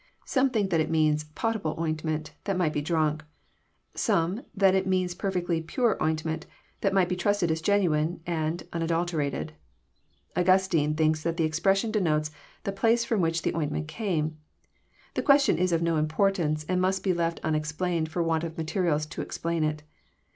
Some 0.25 0.49
think 0.49 0.71
that 0.71 0.79
it 0.81 0.89
means 0.89 1.23
<* 1.31 1.35
potable" 1.43 1.75
oint 1.77 2.03
ment, 2.03 2.31
that 2.45 2.57
might 2.57 2.73
be 2.73 2.81
drunk; 2.81 3.23
some 3.93 4.41
that 4.55 4.73
it 4.73 4.87
means 4.87 5.13
perfectly 5.13 5.61
'< 5.61 5.61
pure" 5.61 5.95
ointment, 6.01 6.47
that 6.79 6.91
might 6.91 7.07
be 7.07 7.15
trusted 7.15 7.51
as 7.51 7.61
genuine 7.61 8.19
and 8.25 8.63
unadulterated. 8.73 9.53
Augustine 10.35 10.95
thinks 10.95 11.21
that 11.21 11.37
the 11.37 11.43
expression 11.43 11.91
denotes 11.91 12.31
the 12.63 12.71
place 12.71 13.05
f^om 13.05 13.19
which 13.19 13.43
the 13.43 13.53
ointment 13.53 13.87
came. 13.87 14.39
The 15.13 15.21
question 15.21 15.59
is 15.59 15.71
of 15.71 15.83
no 15.83 15.97
importance, 15.97 16.65
and 16.67 16.81
must 16.81 17.03
be 17.03 17.13
left 17.13 17.39
unexplained 17.43 18.09
for 18.09 18.23
want 18.23 18.43
of 18.43 18.57
materials 18.57 19.05
to 19.05 19.21
explain 19.21 19.63
it. 19.63 19.83